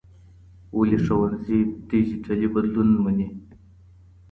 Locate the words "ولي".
0.77-0.97